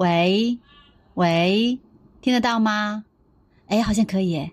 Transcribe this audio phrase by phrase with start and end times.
[0.00, 0.58] 喂，
[1.12, 1.78] 喂，
[2.22, 3.04] 听得到吗？
[3.66, 4.50] 哎，好像可以。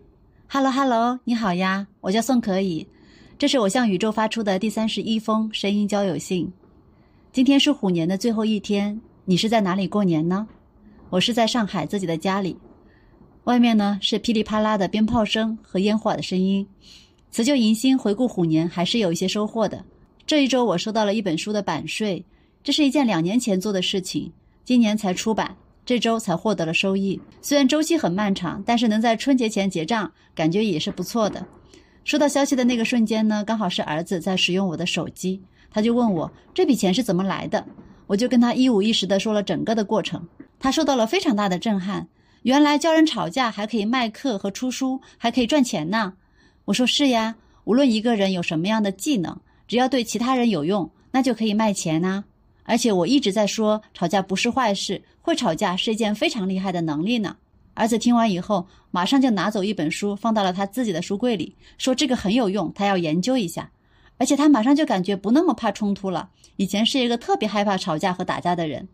[0.49, 2.85] Hello，Hello，你好呀，我叫宋可以，
[3.37, 6.51] 这是我向宇宙发出的第三十一封声音交友信。
[7.31, 10.45] 今天是虎年的最后一天，你是在哪里过年呢？
[11.09, 12.57] 我是在上海自己的家里，
[13.45, 16.67] 外面呢是噼里啪啦的鞭炮声和烟火的声音。
[17.31, 19.81] 辞旧迎新，回顾虎年，还是有一些收获的。
[20.25, 22.25] 这一周我收到了一本书的版税，
[22.61, 24.29] 这是一件两年前做的事情，
[24.67, 25.55] 今年才出版，
[25.85, 27.17] 这周才获得了收益。
[27.41, 31.47] 虽然周期很漫长，但是能在春节前结账，感觉也是不错的。
[32.03, 35.41] 收到消息的那个瞬间呢，刚好是儿子在使用我的手机，
[35.71, 37.65] 他就问我这笔钱是怎么来的，
[38.07, 40.27] 我就跟他一五一十的说了整个的过程。
[40.59, 42.05] 他受到了非常大的震撼，
[42.41, 46.11] 原来教人吵架还可以卖课和出书，还可以赚钱呢。
[46.65, 52.25] 我说是呀，无论一个人有什么样的技能，只要对其他人有用，那就可以卖钱呐。
[52.67, 57.37] 而且我一直在说，吵架不是坏事，会吵架是一件非常厉害的能力呢。
[57.75, 63.71] 儿子听完以后，马上就拿走一本书，放到了他自己的书柜里，说这个很有用，他要研究一下。
[64.17, 68.89] 而且他马上就感觉不那么怕冲突了，以前是一个特别害怕吵架和打架的人。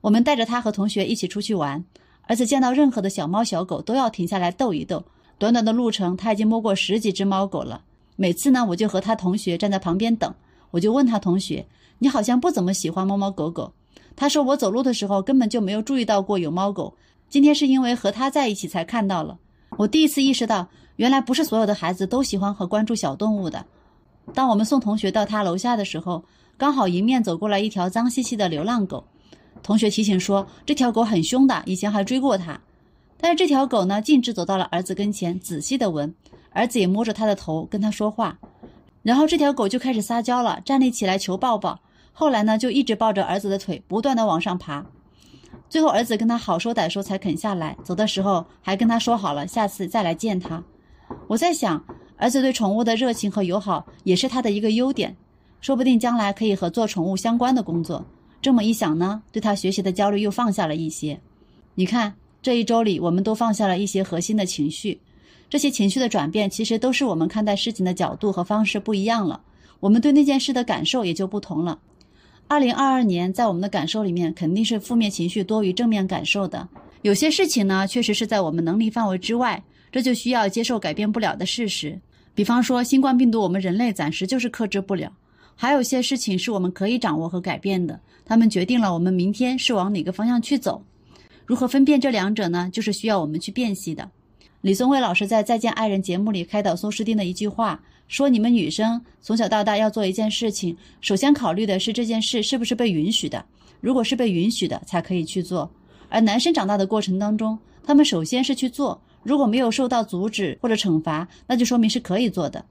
[0.00, 1.84] 我们带着他和同学一起出去玩，
[2.22, 5.04] 儿子见到任何的小猫小狗都要停下来逗一逗。
[5.38, 7.84] 短短的路程，他已经摸过十几只猫狗了。
[8.16, 10.34] 每次呢，我就和他同学站在旁边等，
[10.76, 11.66] 我就问他同学
[11.98, 13.72] ：“你好像不怎么喜欢猫猫狗狗。”
[14.14, 16.94] 他说：“我走路的时候根本就没有注意到过有猫狗，
[17.30, 19.38] 今天是因为和他在一起才看到了。”
[19.78, 23.64] 我第一次意识到，原来不是所有的孩子都喜欢和关注小动物的。
[24.34, 26.22] 当我们送同学到他楼下的时候，
[26.58, 29.02] 刚好迎面走过来一条脏兮兮的流浪狗。
[29.62, 32.60] 同学提醒说：“这条狗很凶的，以前还追过他。”
[33.18, 36.14] 但是这条狗呢，径直走到了儿子跟前，仔细的闻，
[36.50, 38.38] 儿子也摸着它的头跟他说话。
[39.06, 41.78] 然后这条狗就开始撒娇了，站立起来求抱抱。
[42.12, 44.84] 后来呢，就一直抱着儿子的腿，不断的往上爬。
[45.70, 50.60] 最后儿子跟他好说歹说才肯下来，走的时候还跟他说好了，下次再来见他。
[51.28, 51.80] 我在想，
[52.16, 55.16] 儿子对宠物的热情和友好也是他的一个优点，
[55.60, 58.04] 说不定将来可以和做宠物相关的工作。
[58.42, 61.20] 这么一想呢，对他学习的焦虑又放下了一些。
[61.76, 65.00] 你看，这一周里，我们都放下了一些核心的情绪，
[65.48, 69.40] 这些情绪的转变，其实都是我们看待事情的角度和方式不一样了，
[69.80, 71.78] 我们对那件事的感受也就不同了。
[72.48, 76.68] 二零二二年，在我们的感受里面，肯定是负面情绪多于正面感受的。
[77.02, 79.62] 有些事情呢，确实是在我们能力范围之外，
[79.92, 81.98] 这就需要接受改变不了的事实。
[82.34, 85.12] 比方说，新冠病毒，我们人类暂时就是克制不了。
[85.54, 90.84] 还有些事情是我们可以掌握和改变的，他们决定了我们明天是往哪个方向去走。
[91.46, 92.68] 如何分辨这两者呢？
[92.72, 94.10] 就是需要我们去辨析的。
[94.66, 103.44] 李松蔚老师在《再见爱人》节目里开导宋诗丁的一句话说：“你们女生从小到大要做一件事情，首先考虑的是这件事是不是被允许的。
[103.80, 105.70] 如果是被允许的，才可以去做。
[106.08, 112.64] 而男生长大的过程当中，他们首先是去做，如果没有受到阻止或者惩罚，那就说明是可以做的。”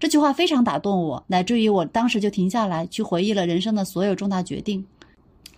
[0.00, 4.86] 这句话非常打动我，乃至于我当时就停下来去回忆了人生的所有重大决定。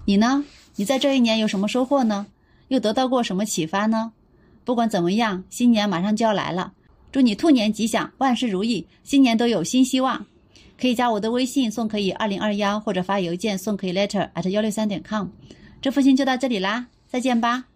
[0.04, 0.44] 你呢？
[0.74, 2.26] 你在这一年有什么收获呢？
[2.66, 4.10] 又得到过什么启发呢？
[4.66, 6.72] 不管怎么样，新年马上就要来了，
[7.12, 10.26] 祝你兔年吉祥，万事如意，新年都有新希望。
[10.78, 15.28] 可以加我的微信送可以二零二幺，或者发邮件送可以 letter at 幺六三点 com。
[15.80, 17.66] 这封信就到这里啦，再见吧。